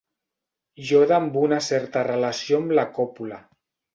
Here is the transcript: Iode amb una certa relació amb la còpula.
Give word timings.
Iode 0.85 1.13
amb 1.17 1.37
una 1.41 1.59
certa 1.67 2.03
relació 2.09 2.61
amb 2.63 2.75
la 2.79 2.89
còpula. 2.99 3.41